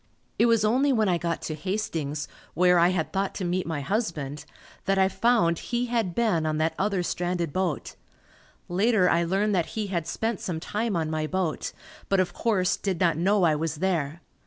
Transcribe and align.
It 0.39 0.47
was 0.47 0.65
only 0.65 0.91
when 0.91 1.07
I 1.07 1.19
got 1.19 1.43
to 1.43 1.53
Hastings, 1.53 2.27
where 2.55 2.79
I 2.79 2.89
had 2.89 3.13
thought 3.13 3.35
to 3.35 3.45
meet 3.45 3.67
my 3.67 3.81
husband 3.81 4.45
that 4.85 4.97
I 4.97 5.07
found 5.07 5.59
he 5.59 5.85
had 5.85 6.15
been 6.15 6.43
on 6.47 6.57
that 6.57 6.73
other 6.79 7.03
stranded 7.03 7.53
boat. 7.53 7.95
Later, 8.67 9.07
I 9.07 9.23
learned 9.23 9.53
that 9.53 9.67
he 9.77 9.85
had 9.93 10.07
spent 10.07 10.39
some 10.39 10.59
time 10.59 10.95
on 10.95 11.11
my 11.11 11.27
boat, 11.27 11.71
but 12.09 12.19
of 12.19 12.33
course, 12.33 12.77
did 12.77 12.99
not 12.99 13.15
know 13.15 13.43
I 13.43 13.53
was 13.55 13.75
there. 13.75 14.21